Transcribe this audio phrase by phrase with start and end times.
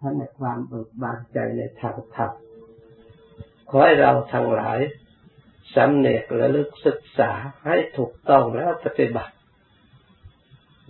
[0.00, 2.32] ท่านในความเบิกบานใจในทางธรรม
[3.68, 4.78] ขอให้เราทั้งหลาย
[5.74, 7.30] สำเนกและลึกศึกษา
[7.66, 9.34] ให้ถูกต้องแล้วปฏิบัติ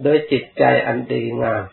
[0.03, 1.65] โดยจิตใจอันดีงาม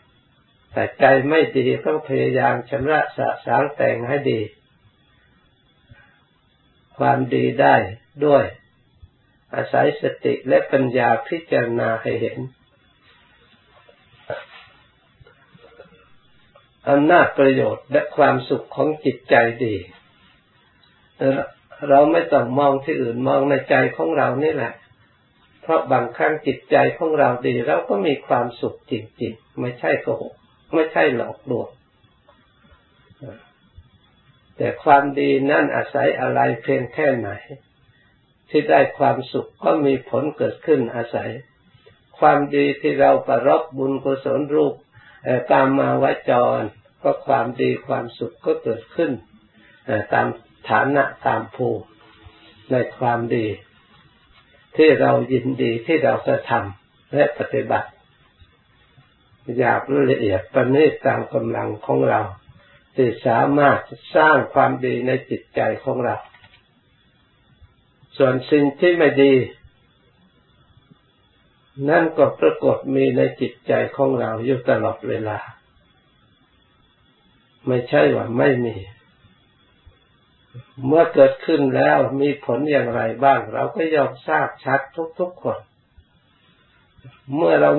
[0.73, 4.41] แต่ใจไม่ดีต้องพยายามชำระสะสางแต่งให้ดี
[6.97, 7.75] ความดีได้
[8.25, 8.45] ด้วย
[9.55, 12.38] อาศัยสติและปัญญาพิจารณาให้เห็น
[16.89, 19.35] อำนาจประโยชน์และความสุขของจิตใจ
[19.66, 19.75] ดี
[21.89, 24.73] เราไม่ต้องมองที่อื่นมองในใจของเรานี่แหละ
[25.61, 30.34] เพราะบางครั้งจิตใจของเราดี เราก็มีความสุขจริงๆ ไม่ใช่โกหก
[30.73, 31.70] ไม่ใช่หลอกลวง
[34.58, 37.30] แต่ความดีนั่นอาศัยอะไรเพียงแค่ไหน
[38.49, 41.30] ที่ได้ความสุขก็มีผลเกิดขึ้นอาศัย
[42.20, 44.73] ความดีที่เราประรบบุญกุศลรูป
[45.52, 46.61] ตามมาวจร
[47.03, 49.11] ก็ความดีความสุขก็เกิดขึ้น
[50.13, 50.27] ตาม
[50.69, 51.86] ฐานะตามภูมิ
[52.72, 53.47] ในความดี
[54.77, 57.89] ที่เรายินดีที่เราจะทำและปฏิบัติ
[59.59, 62.22] อยากละเอียดประณีตตามกำลังของเรา
[62.95, 63.80] ที่สามารถ
[64.16, 66.17] สร้างความดีในจิตใจของเรา
[68.17, 69.33] ส่วนสิ่งที่ไม่ดี
[71.90, 75.38] นั่นก็ปรากฏมีในจิตใจของเราอยู่ตลอดเวลา
[77.68, 78.76] ไม่ใช่ว่าไม่มี
[80.86, 84.80] เมื่อเกิดขึ้นแล้วมีผลอย่างไรบ้าง เราก็ยอมทราบชัด
[85.20, 85.59] ทุกๆคน
[87.36, 87.72] เมื่อเรา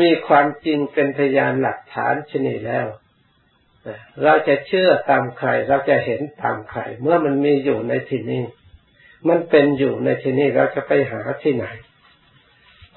[0.00, 2.86] มีความจริงเป็นพยานหลักฐานชนิดแล้ว
[4.22, 8.42] เราจะเชื่อตามใคร เราจะเห็นตามใคร เมื่อมันมีอยู่ในที่นี้
[9.28, 11.66] มันเป็นอยู่ในที่นี้เราจะไปหาที่ไหน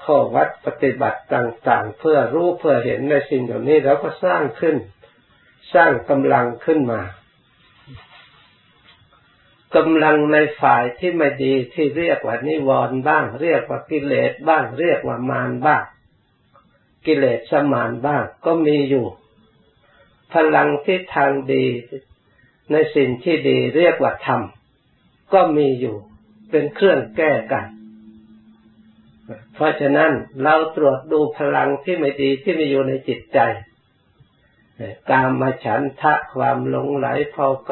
[0.08, 4.76] ข้อวัดปฏิบัติต่าง ๆ เพื่อรู้เพื่อเห็นในสิ่งเหล่านี้เราก็สร้างขึ้น
[5.74, 7.00] สร้างกำลังขึ้นมา
[9.76, 15.84] กำลังในฝ่ายที่ไม่ดีที่เรียกว่านิวรณ์บ้าง เรียกว่ากิเลสบ้าง เรียกว่ามารบ้าง
[17.06, 19.06] กิเลสสมานบ้าง ก็มีอยู่
[20.32, 21.64] พลังที่ทางดี
[22.72, 24.42] ในสิ่งที่ดีเรียกว่าธรรม
[25.32, 25.96] ก็มีอยู่
[26.50, 27.66] เป็นเครื่องแก้กัน
[29.54, 30.10] เพราะฉะนั้น
[30.42, 33.38] เราตรวจดูพลังที่ไม่ดีที่มีอยู่ในจิตใจ
[35.10, 37.70] กามมาฉันทะความหลงไหลพอไป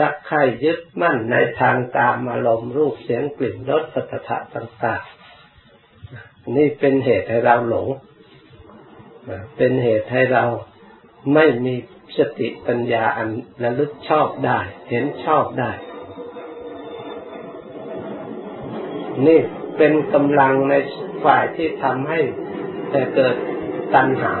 [0.00, 7.88] รักใคร่ยึดมั่นในทางตามอารมณ์รูปเสียงกลิ่นรสสัทธะต่างๆ นี่เป็นเหตุให้เราหลง
[9.56, 10.44] เป็นเหตุให้เรา
[11.34, 11.74] ไม่มี
[12.16, 13.28] สติปัญญาอัน
[13.62, 14.58] ระลึกชอบได้
[14.90, 15.70] เห็นชอบได้
[19.26, 19.40] นี่
[19.82, 20.74] เป็นกำลังใน
[21.24, 22.20] ฝ่ายที่ทำให้
[23.14, 23.36] เกิด
[23.94, 24.34] ตัณหา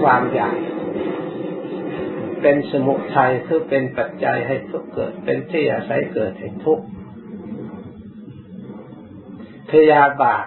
[0.00, 0.56] ความอยาก
[2.42, 6.84] เป็นสมุทัยคือเป็นปัจจัยให้ทุกเกิด เป็นที่อาศัยเกิดแห่งทุกข์
[9.70, 10.46] พยาบาท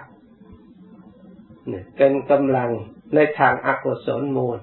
[1.96, 2.70] เป็นกำลัง
[3.14, 4.58] ในทางอากุศลมูล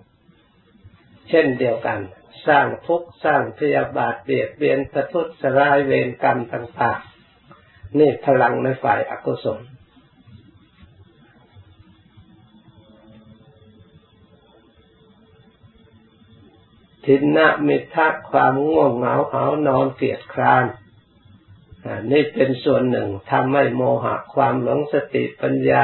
[1.29, 1.99] เช่นเดียวกัน
[2.47, 7.16] สร้างทุกข์สร้างพยาบาทเบียดเบียนประทุษร้ายเวรกรรมต่างๆ
[7.99, 9.59] นี่พลังในฝ่ายอกุศล
[17.05, 20.65] ทินะมิทะความง่วงเหงาเหานอนเกียดคร้าน
[22.11, 25.83] นี่เป็นส่วนหนึ่งทำให้โมหะความหลงสติปัญญา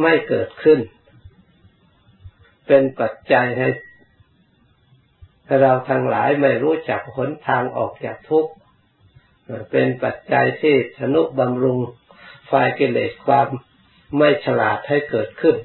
[0.00, 0.80] ไม่เกิดขึ้น
[2.66, 3.68] เป็นปัจจัยให้
[5.60, 8.52] เราทั้งหลายไม่รู้จักหนทางออกจากทุกข์
[9.70, 11.78] เป็นปัจจัยที่ชนุบำรุง
[12.50, 13.48] ฝ่ายกิเลสความ
[14.16, 15.56] ไม่ฉลาดให้เกิดขึ้น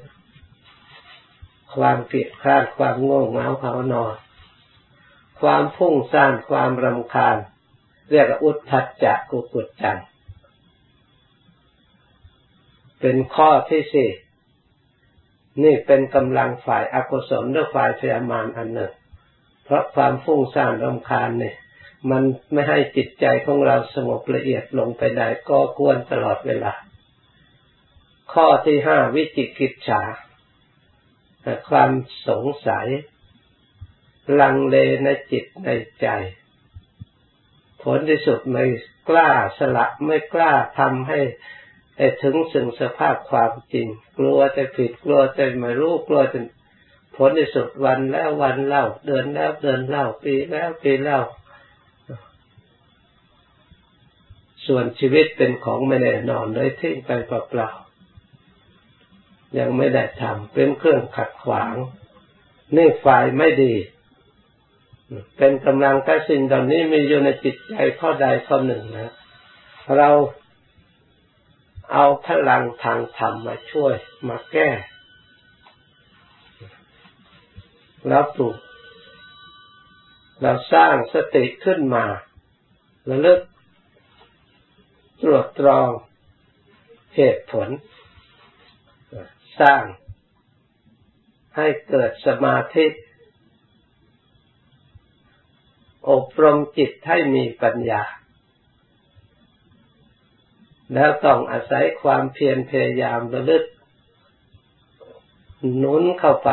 [1.74, 4.14] ความเกลียดคร้านความโง่เงาเหานอน
[5.40, 7.36] ความพุ่งสร้างความรำคาญ
[8.10, 9.98] เรียกอุทธัจจะกุกุจจัง
[13.00, 14.10] เป็นข้อที่สี่
[15.62, 18.92] นี่เป็นกำลังฝ่ายอากุศลหรือฝ่ายพยามารอันหนึ่ง
[19.64, 21.56] เพราะความฟุ้งซ่านรำคาญเนี่ย
[22.10, 22.22] มัน
[22.52, 26.72] ไม่ให้จิตใจของเราสงบละเอียดลงไปได้ก็ควรตลอดเวลา
[28.32, 30.02] ข้อที่ห้าวิจิกิจฉา
[31.68, 31.90] ความ
[32.28, 32.86] สงสัย
[34.40, 35.68] ลังเลในจิตใน
[36.00, 36.08] ใจ
[37.82, 38.64] ผลที่สุดไม่
[39.08, 41.20] กล้าสละไม่กล้าทำให้
[42.22, 43.86] ถึงสึ่งสภาพความจริง
[44.18, 46.40] กลัวจะผิดกลัวจะไม่รู้กลัวจะ
[47.16, 51.20] ผลที่สุดวันแล้ววันเล่า เดือนแล้วเดือนเล่าปีแล้วปีเล่า
[54.66, 61.74] ส่วนชีวิตเป็นของไม่แน่นอนเลยทิ้งไปเปล่าๆยังไม่ได้ทำเป็นเครื่องขัดขวาง
[62.76, 63.74] นี่ฝ่ายไม่ดี
[65.36, 69.12] เป็นกำลังถ้สิ่งเหล่านี้มีอยู่ในจิตใจข้อใดข้อหนึ่งนะ
[69.96, 70.10] เรา
[71.92, 73.94] เอาพลังทางธรรมมาช่วย
[74.28, 74.70] มาแก้
[78.08, 78.56] แล้วปลุก
[80.42, 82.04] เราสร้างสติขึ้นมา
[83.08, 83.40] ระลึก
[85.22, 85.90] ตรวจตรอง
[87.16, 87.68] เหตุผล
[89.60, 89.84] สร้าง
[91.56, 92.86] ให้เกิดสมาธิ
[96.10, 98.02] อบรมจิตให้มีปัญญา
[100.94, 103.64] แล้วต้องอาศัยความเพียรพยายามระลึก
[105.76, 106.50] หนุนเข้าไป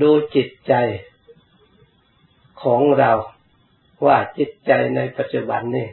[0.00, 0.74] ดูจิตใจ
[2.62, 3.12] ของเรา
[4.06, 5.88] ว่าจิตใจในปัจจุบันนี้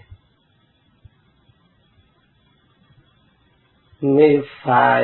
[4.18, 4.30] มี
[4.64, 5.02] ฝ่าย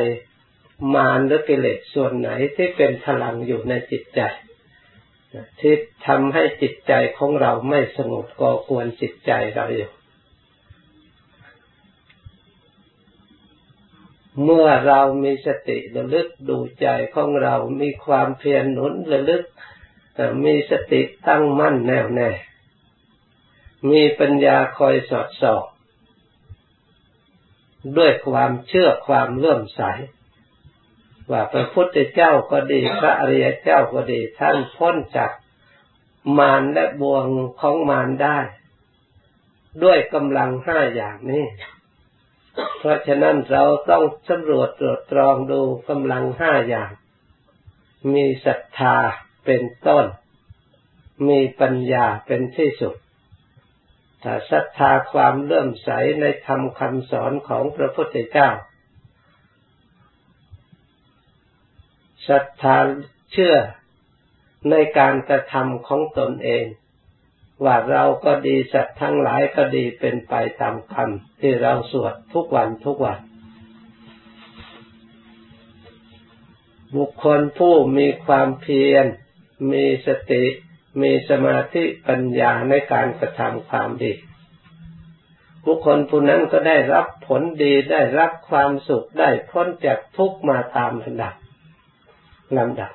[0.93, 4.21] มารหรือกิเลสส่วนไหนที่เป็นพลังอยู่ในจิตใจ
[5.59, 5.73] ที่
[6.07, 9.91] ทำให้จิตใจของเราไม่สงบก่อกวนจิตใจเราอยู่
[14.43, 19.43] เมื่อเรามีสติระลึกดูใจของเรา มีความเพียรหนุนระลึก
[20.45, 22.29] มีสติตั้งมั่นแน่วแน่
[23.91, 25.63] มีปัญญาคอยสอดส่อง
[27.97, 29.81] ด้วยความเชื่อความเลื่อมใส
[31.31, 35.31] ว่าพระพุทธเจ้าก็ดีพระอริยเจ้าก็ดีท่านพ้นจาก
[36.37, 37.25] มารและบ่วง
[37.59, 38.39] ของมารได้
[39.83, 41.45] ด้วยกำลังห้าอย่างนี้
[42.77, 46.91] เพราะฉะนั้นเราต้องสำรวจตรวจตรองดูกำลังห้าอย่าง
[48.13, 48.97] มีศรัทธา
[49.45, 50.05] เป็นต้น
[51.27, 52.95] มีปัญญาเป็นที่สุด
[54.23, 55.89] ถ้าศรัทธาความเลื่อมใส
[56.21, 58.49] ในธรรมคำสอนของพระพุทธเจ้า
[62.27, 62.77] ศรัทธา
[63.31, 63.55] เชื่อ
[64.69, 66.65] ในการกระทำของตนเอง
[67.63, 73.19] ว่าเราก็ดีสัตว์ทั้งหลายก็ดีเป็นไปตามคำที่เราสวดทุกวันทุกวัน
[76.95, 79.05] บุคคลผู้มีความเพียร
[79.71, 80.43] มีสติ
[81.01, 84.13] มีสมาธิปัญญาในการกระทำความดี
[85.65, 91.33] บุคคลผู้นั้นก็ได้รับผลดีได้รับความสุขได้พ้นจากทุกมาตามลำดับ
[92.57, 92.93] ลำดับ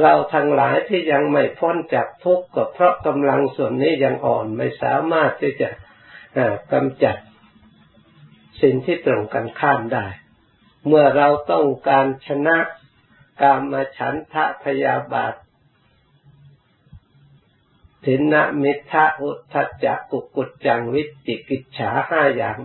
[0.00, 5.68] เราทั้งหลายที่ยังไม่พ้นจากทุกข์ก็เพราะกำลังส่วนนี้ยังอ่อนไม่สามารถที่จะ
[6.72, 7.16] กำจัด
[8.62, 10.06] สิ่งที่ตรงกันข้ามได้
[10.86, 12.58] เมื่อเราต้องการชนะ
[13.42, 15.34] กามฉันทะพยาบาท
[18.04, 19.54] ถินนะมิทะอุทธ
[19.84, 22.58] จักกุกุจจังวิจิกิจฉาห้าอย่าง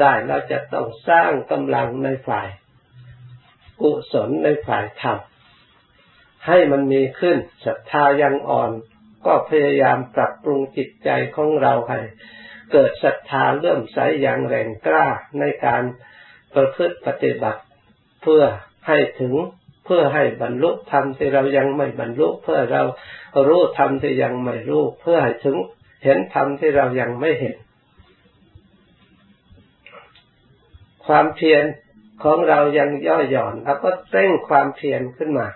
[0.00, 2.48] ได้เราจะต้องสร้างกำลังในฝ่าย
[3.80, 5.18] กุศลในฝ่ายธรรม
[6.46, 8.70] ให้มันมีขึ้นศรัทธายังอ่อน
[9.26, 12.00] ก็พยายามปรับปรุงจิตใจของเราให้
[12.72, 15.06] เกิดศรัทธาเลื่อมใสอย่างแรงกล้า
[15.40, 15.82] ในการ
[16.54, 17.62] ประพฤติปฏิบัติ
[18.22, 18.42] เพื่อ
[18.86, 19.34] ให้ถึง
[19.86, 22.82] เพื่อให้บรรลุธรรมที่เรายังไม่บรรลุ เพื่อเรา
[23.48, 25.56] รู้ธรรมที่ยังไม่รู้ เพื่อให้ถึง
[26.04, 27.56] เห็นธรรมที่เรายังไม่เห็น
[31.06, 31.64] ความเพียร
[32.22, 35.48] ของเรายังย่อหย่อนแล้วก็เร่งความเพียรขึ้นมา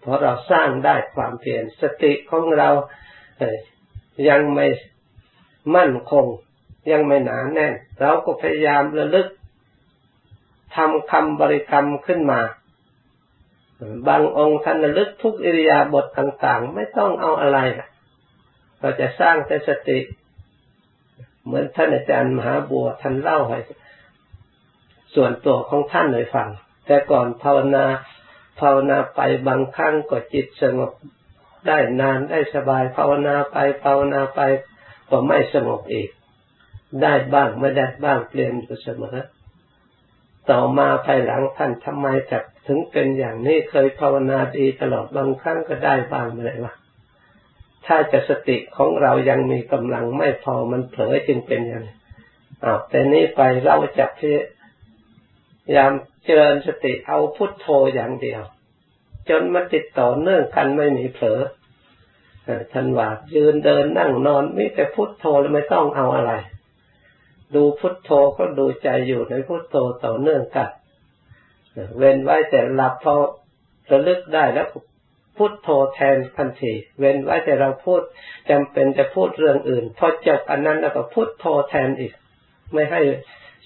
[0.00, 2.68] เพราะเราสร้างได้ความเพียรสติของเรา
[4.28, 4.66] ยังไม่
[5.76, 6.26] มั่นคง
[6.90, 9.28] ยังไม่หนาแน่น เราก็พยายามระลึก
[10.76, 12.40] ทำคำบริกรรมขึ้นมา
[14.08, 17.58] บางองค์ท่านลึกทุกอิริยาบถต่างๆ ไม่ต้องเอาอะไร
[18.80, 19.98] เราจะสร้างแต่สติ
[21.44, 23.58] เหมือนท่านอาจารย์มหาบัวท่านเล่าให้
[25.14, 26.48] ส่วนตัวของท่านเลยฟัง
[26.86, 27.86] แต่ก่อนภาวนา
[28.60, 30.90] ภาวนาไปบางครั้งก็จิตสงบ
[31.66, 34.40] ได้นานได้สบายภาวนาไปภาวนาไป
[35.10, 36.08] ก็ไม่สงบอีก
[37.02, 39.18] ได้บ้างไม่ได้บ้างเปลี่ยนอยู่เสมอ
[40.50, 46.74] ต่อมาภายหลังท่านทำไมจับ ถึงเป็นอย่างนี้เคยภาวนาดีตลอดบางครั้งก็ได้บ้างไม่ได้ว่า
[47.86, 51.96] ถ้าจะสติของเรายังมีกำลังไม่พอมันเผลอจึงเป็นอย่างนี้
[52.64, 55.92] อ้าวแต่นี้ไปเราจะพยายาม
[56.24, 58.42] เจริญสติเอาพุทโธอย่างเดียว
[59.28, 61.40] จนมันติดต่อเนื่องกันไม่มีเผลอ
[62.72, 66.32] ท่านว่ายืนเดินนั่งนอนมีแต่พุทโธแล้วไม่ต้องเอาอะไร
[67.54, 70.70] ดูพุทโธก็ดูใจอยู่ในพุทโธต่อเนื่องกัน
[71.98, 73.14] เว้นไว้แต่หลับพอ
[73.90, 74.68] ระลึกได้แล้ว
[75.36, 78.02] พุทโธแทนทันที เว้นไว้แต่เราพูด
[78.50, 82.12] จำเป็นจะพูดเรื่องอื่น พอจบอันนั้นแล้วก็พุทโธแทนอีก
[82.72, 83.00] ไม่ให้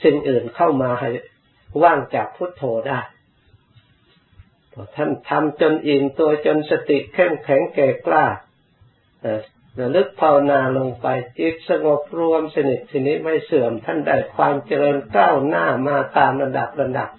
[0.05, 1.09] สิ่งอื่นเข้ามาให้
[1.83, 3.01] ว่างจากพุทโธได้
[4.97, 8.27] ท่านทำจนอิ่มตัวจนสติเข้มแข็งแก่กล้า
[9.81, 11.07] ระลึกภาวนาลงไป
[11.39, 17.11] จิตสงบรวมสนิททีนี้ไม่เสื่อมท่านได้ความเจริญก้าวหน้ามาตามระดับระดับ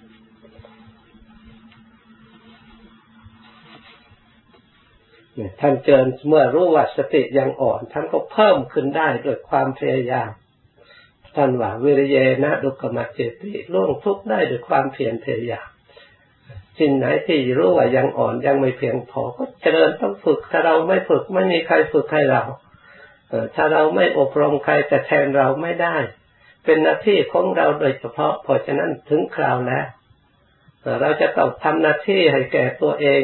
[5.60, 10.30] ท่านเจริญเมื่อรู้ว่าสติยังอ่อน ท่านก็เพิ่มขึ้นได้ด้วยความพยายาม
[11.36, 15.68] ท่านว่าวิริยนะดุกมาเจติล่วงทุกได้ด้วยความเพียรพยายาม
[16.78, 22.42] สิ่งไหนที่รู้ว่ายังอ่อนยังไม่เพียงพอก็เจริญต้องฝึก ถ้าเราไม่ฝึกไม่มีใครฝึกให้เรา
[23.54, 25.96] ถ้าเราไม่อบรมใครจะแทนเราไม่ได้
[26.64, 29.86] เป็นหน้าที่ของเราโดยเฉพาะ เพราะฉะนั้นถึงคราวแล้ว
[31.00, 33.22] เราจะต้องทำหน้าที่ให้แก่ตัวเอง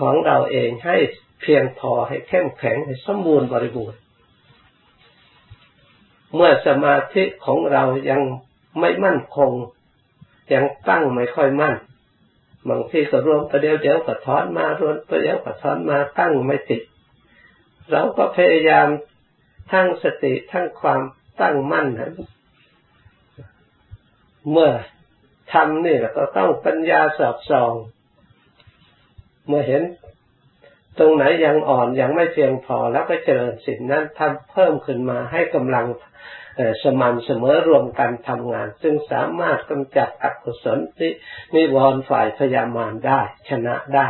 [0.00, 0.96] ของเราเองให้
[1.40, 3.98] เพียงพอให้เข้มแข็งให้สมบูรณ์บริบูรณ์
[6.34, 8.20] เมื่อสมาธิของเรายัง
[8.80, 9.50] ไม่มั่นคง
[10.52, 11.74] ยังตั้งไม่ค่อยมั่น
[12.68, 16.82] บางทีก็รวมประเดี๋ยวเดี๋ยวก็ถอนมารวมประเดี๋ยวก็ถอนมาตั้งไม่ติด
[17.90, 18.88] เราก็พยายาม
[19.72, 21.00] ทั้งสติทั้งความ
[21.40, 22.12] ตั้งมั่นนะ
[24.50, 24.70] เมื่อ
[25.52, 27.72] ทำนี่เราก็ต้องปัญญาสอบสอง
[29.46, 29.82] เมื่อเห็น
[31.00, 35.86] ตรงไหนยังอ่อนยังไม่เพียงพอแล้วก็เจริญสิ่งนั้นทำเพิ่มขึ้นมาให้กำลัง
[36.82, 41.12] สม่ำเสมอรวมกันทำงาน ซึ่งสามารถกำจัดอกุศลที่
[41.54, 44.08] นิวรณ์ฝ่ายพยามารได้ ชนะได้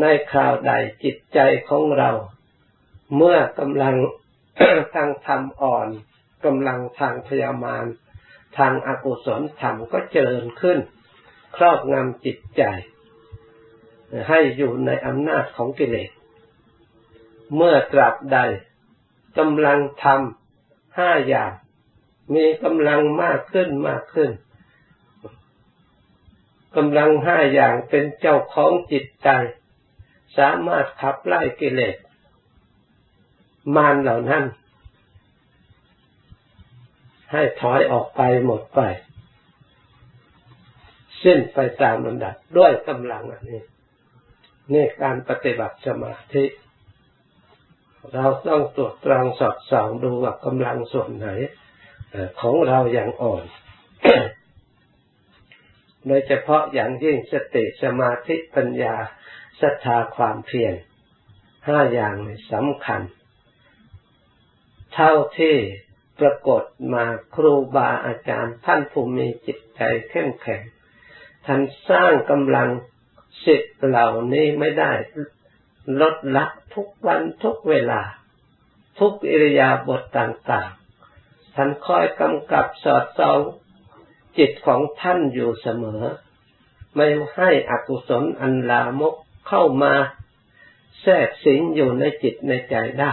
[0.00, 0.72] ในคราวใด
[1.04, 1.38] จิตใจ
[1.68, 2.10] ของเรา
[3.16, 3.96] เมื่อกำลัง
[4.94, 5.88] ทางธรรมอ่อน
[6.44, 7.84] กำลังทางพยามาร
[8.58, 10.78] ทางอากุศลธรรมก็เจริญขึ้น
[11.56, 12.62] ครอบงำจิตใจ
[14.28, 16.10] ให้อยู่ในอำนาจของกิเลส
[17.56, 18.38] เมื่อตราบใด
[19.38, 21.52] กำลังทำห้าอย่าง
[22.34, 24.30] มีกำลังมากขึ้นมากขึ้น
[26.76, 29.28] กำลังห้าอย่างเป็นเจ้าของจิตใจ
[30.38, 31.96] สามารถขับไล่กิเลส
[33.76, 34.44] มารเหล่านั้น
[37.32, 38.80] ให้ถอยออกไปหมดไป
[41.22, 43.62] สิ้นไปตามลำดับด้วยกำลังอันนี้
[44.72, 46.44] นี่การปฏิบัติสมาธิ
[48.14, 51.28] เราต้องตรวจตรองสอดส่องดูว่ากำลังส่วนไหน
[52.40, 53.44] ของเราอย่างอ่อน
[56.06, 58.94] โดยเฉพาะอย่างยิ่งสติสมาธิปัญญา
[59.60, 60.74] ศรัทธาความเพียร
[61.66, 62.16] ห้าอย่าง
[62.52, 63.02] สำคัญ
[64.94, 65.56] เท่าที่
[66.20, 66.62] ปรากฏ
[66.94, 70.62] มาครูบาอาจารย์ท่านผู้มีจิตใจเข้มแข็ง
[71.46, 71.60] ท่าน
[71.90, 72.68] สร้างกำลัง
[73.44, 74.92] สิทธิ์เหล่านี้ไม่ได้
[76.00, 78.02] ลดละทุกวันทุกเวลา
[78.98, 83.40] ทุกอิริยาบถต่างๆ ท่านคอยกำกับสอดส่อง
[84.38, 86.02] จิตของท่านอยู่เสมอ
[86.94, 87.06] ไม่
[87.36, 89.14] ให้อกุศลอันลามก
[89.48, 89.94] เข้ามา
[91.02, 93.12] แทรกสิงอยู่ในจิตในใจได้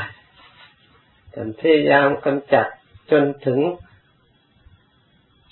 [1.33, 2.67] ท่านพยายามกำจัด
[3.11, 3.59] จนถึง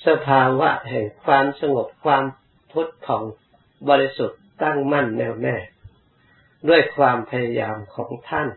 [0.08, 2.24] สภาวะแห่งความสงบความ
[2.72, 3.24] พุทธผ่อง
[3.90, 5.58] บริสุทธิ์ ตั้งมั่นแน่วแน่
[6.70, 8.50] ด้วยความพยายามของท่าน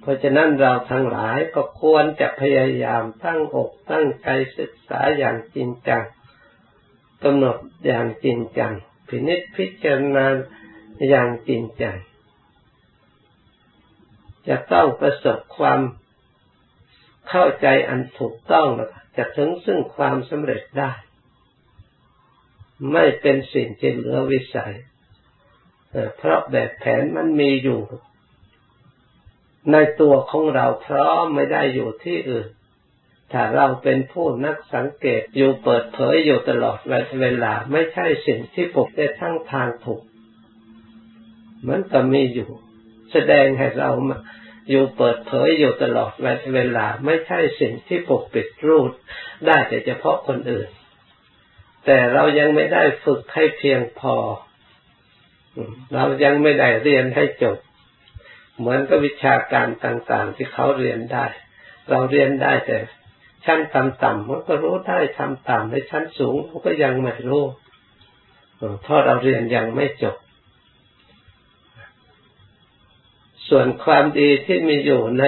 [0.00, 6.04] เพราะฉะนั้นเราทั้งหลายก็ควรจะพยายามตั้งอกตั้งใจศึกษาอย่างจริงจัง
[7.22, 8.72] กำหนดอย่างจริงจัง
[9.08, 10.26] พินิจพิจารณา
[11.08, 11.96] อย่างจริงจัง
[14.48, 15.80] จะต้องประสบความ
[17.28, 18.68] เข้าใจอันถูกต้อง
[19.16, 20.92] จะถึงซึ่งความสำเร็จได้
[22.92, 24.74] ไม่เป็นสิ่งที่เหลือวิสัย
[26.16, 27.80] เพราะแบบแผนมันมีอยู่
[29.72, 32.48] ในตัวของเราเพราะไม่ได้อยู่ที่อื่น
[33.32, 36.78] ถ้าเราเป็นผู้นักสังเกตอยู่เปิดเผยอยู่ตลอด
[37.20, 40.02] เวลาไม่ใช่สิ่งที่ปกได้ทั้งทางถูก
[41.68, 42.50] มันก็มีอยู่
[43.12, 43.90] แสดงให้เรา
[44.70, 46.12] อยู่เปิดเผยอยู่ตลอด
[46.54, 48.90] เวลาไม่ใช่สิ่งที่ปกปิดรูด
[49.46, 50.68] ได้แต่เฉพาะคนอื่น
[51.90, 54.14] แต่เรายังไม่ได้ฝึกให้เพียงพอ
[55.94, 57.58] เรายังไม่ได้เรียนให้จบ
[58.58, 61.26] เหมือนกับวิชาการต่าง ๆ ที่เขาเรียนได้
[61.88, 62.78] เราเรียนได้แต่
[63.44, 67.44] ชั้นต่ำๆมันก็รู้ได้ทำต่ำในชั้นสูงมันก็ยังไม่รู้
[68.82, 70.16] เพราะเราเรียนยังไม่จบ
[73.48, 75.24] ส่วนความดีที่มีอยู่ใน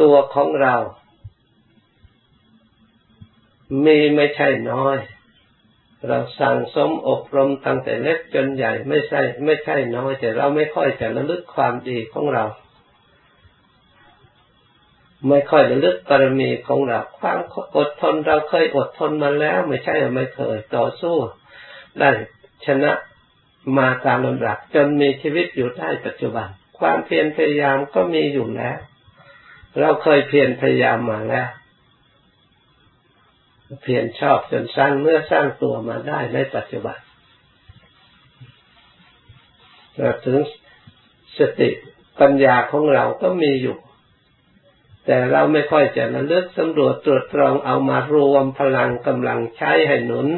[0.00, 0.76] ตัวของเรา
[3.84, 4.98] มีไม่ใช่น้อย
[6.06, 12.44] เราสั่งสมอบรมตั้งแต่เล็กจนใหญ่ไม่ใช่ ไม่ใช่น้อย แต่เราไม่ค่อยจะระลึกความดีของเรา
[15.28, 17.38] ไม่ค่อยระลึกปรมีของเรา ความ
[17.76, 21.16] อดทนเราเคยอดทนมาแล้ว ไม่ใช่ไม่เคยต่อสู้
[21.98, 22.10] ได้
[22.66, 22.92] ชนะ
[23.78, 26.48] มาตามลำดับจนมีชีวิตอยู่ได้ปัจจุบัน
[26.78, 28.78] ความเพียรพยายามก็มีอยู่แล้ว
[29.80, 31.48] เราเคยเพียรพยายามมาแล้ว
[33.82, 36.98] เพียรชอบจนสร้างเนื้อสร้างตัวมาได้ในปัจจุบัน
[40.26, 40.38] ถึง
[41.38, 41.70] สติ
[42.20, 43.76] ปัญญาของเราก็มีอยู่
[45.06, 50.28] แต่เราไม่ค่อยจะระลึกสำรวจตรวจตรองเอามารวมพลังกำลังใช้ให้หนุน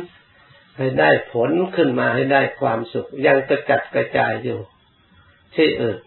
[0.77, 4.59] ให้ได้ผลขึ้นมาให้ได้ความสุข ยังกระจัดกระจายอยู่
[5.57, 5.99] ที่อื่น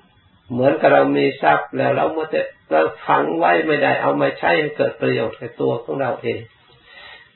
[0.51, 2.27] เหมือนกับเรามีทรัพย์แล้วเราเมื่อ
[2.71, 6.39] เราฝังไว้ไม่ได้เอามาใช้ให้เกิดประโยชน์แก่ตัวของเราเอง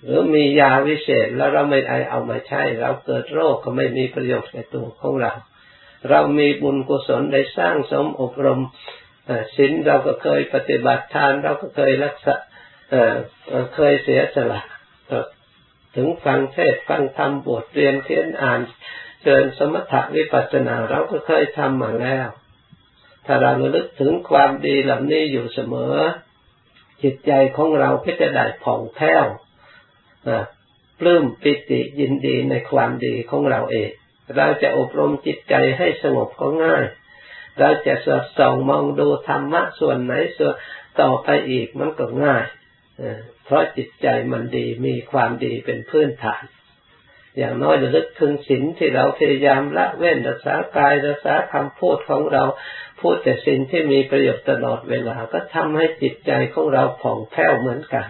[0.03, 5.33] หรือมียาวิเศษแล้วเราไม่ได้เอามาใช้ เราเกิดโรคก็ไม่มีประโยชน์แก่ตัวของเรา
[6.09, 8.61] เรามีบุญกุศลได้สร้างสมอบรม
[9.55, 12.35] ศีลเราก็เคยปฏิบัติทาน เราก็เคยรักษา
[13.75, 14.61] เคยเสียสละ
[15.95, 18.59] ถึงฟังเทศฟังธรรมบทเรียนเขียนอ่าน
[19.23, 22.27] เชิญสมถะวิปัสสนาเราก็เคยทำมาแล้ว
[23.25, 25.95] ถ้าเราระลึกถึงความดีเหล่านี้อยู่เสมอ
[27.03, 29.25] จิตใจของเราก็จะได้ผ่องแผ้ว
[30.99, 33.89] ปลื้มปิติยินดีในความดีของเราเอง
[34.37, 36.85] เราจะอบรมจิตใจให้สงบก็ง่าย
[37.59, 40.55] เราจะสอดส่องมองดูธรรมะส่วนไหนส่วน
[41.01, 42.45] ต่อไปอีกมันก็ง่าย
[43.45, 46.43] เพราะจิตใจมันดีมีความดีเป็นพื้นฐาน
[47.37, 52.43] อย่างน้อยจะลึกถึงศีลที่เราพยายามละเว้นรักษากายรักษาคำพูดของเรา
[52.99, 58.07] พูดแต่สิ่งที่มีประโยชน์ตลอดเวลาก็ทำให้จิตใจของเราผ่องแผ้วเหมือนกัน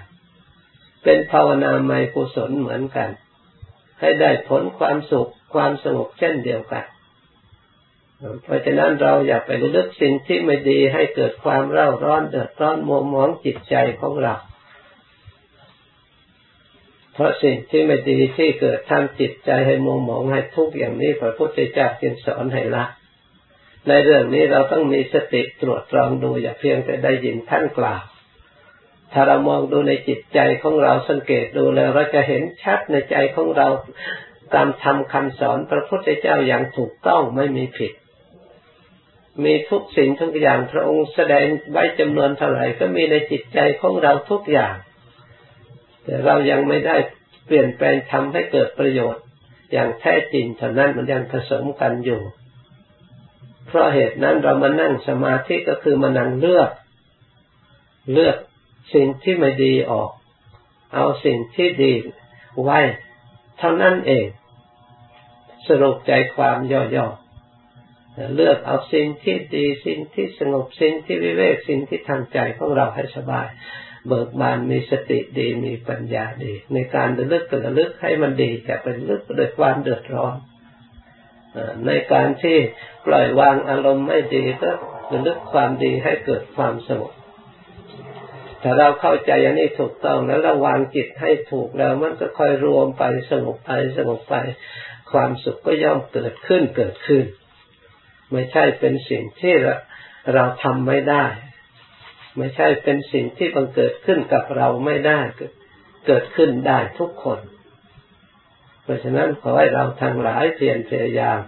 [1.03, 3.10] เป็นภาวนาไมกุศลเหมือนกัน
[4.00, 6.86] ให้ได้ผลความสุขความสงบเช่นเดียวกัน
[8.44, 14.36] เพราะฉะนั้นเราอย่าไปลึกสิ่งที่ไม่ดีให้เกิดความเร่าร้อนเดือดร้อนมัวหมองจิตใจของเรา
[17.13, 22.86] เพราะสิ่งที่ไม่ดีที่เกิดทำจิตใจให้มัวหมองให้ทุกข์อย่างนี้พระพุทธเจ้าจึงสอนให้ละ
[23.88, 28.02] ในเรื่องนี้เราต้องมีสติตรวจตรองดูอย่าเพียงแต่ได้ยินท่านกล่าว
[29.13, 33.67] ถ้าเรามองดูในจิตใจของเราสังเกตดูแล้วเราจะเห็นชัดในใจของเรา
[34.54, 37.93] ตามธรรมคำสอนพระพุทธเจ้าอย่างถูกต้องไม่มีผิด
[39.43, 44.76] มีทุกสิ่งทุกอย่างพระองค์แสดงไว้จำนวนเท่าไหร่ก็มีในจิตใจของเราทุกอย่าง
[46.04, 46.98] แต่เรายังไม่ได้
[47.45, 49.24] เปลี่ยนแปลงทำให้เกิดประโยชน์
[49.72, 52.22] อย่างแท้จริงเท่านั้นมันยังผสมกันอยู่
[53.67, 56.69] เพราะเหตุนั้นเรามานั่งสมาธิก็คือมานั่งเลือก
[58.13, 58.38] เลือก
[58.93, 60.12] สิ่งที่ไม่ดีออก
[60.93, 61.93] เอาสิ่งที่ดี
[62.63, 62.80] ไว้
[63.60, 64.25] เท่านั้นเอง
[65.67, 73.47] สรุปใจความย่อๆเลือกเอาสิ่งที่ดีสิ่งที่สงบสิ่งที่วิเวกสิ่งที่ทางใจของเราให้สบาย
[74.08, 80.36] เบิกบานมีสติดีมีปัญญาดี ในการระลึกกระลึกให้มันดีแต่เป็นลึกโดยความเดือดร้อน
[81.86, 82.58] ในการที่
[83.06, 84.69] ปล่อยวางอารมณ์ไม่ดีก็
[85.13, 87.12] ระลึกความดีให้เกิดความสงบ
[88.62, 94.36] ถ้าเราเข้าใจอย่างนี้ถูกต้องแล้วระวางจิตให้ถูกแล้วมันก็ค่อยรวมไปสงบไปสงบไป
[95.12, 97.26] ความสุขก็ย่อมเกิดขึ้นเกิดขึ้น
[98.32, 99.54] ไม่ใช่เป็นสิ่งที่
[100.34, 101.26] เราทำไม่ได้
[102.38, 105.19] ไม่ใช่เป็นสิ่งที่บังเกิดขึ้นกับเราไม่ได้
[106.06, 107.39] เกิดขึ้นได้ทุกคน
[108.84, 111.41] เพราะฉะนั้นขอให้เราทั้งหลายเพียรพยายาม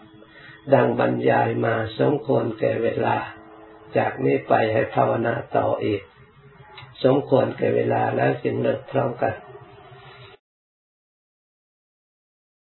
[0.73, 3.17] ดังบรรยายมาสมควรแก่เวลา
[3.97, 6.01] จากนี้ไปให้ภาวนาต่ออีก
[7.03, 9.33] สมควรแก่เวลาแล้วจึงเลิกพร้อมกัน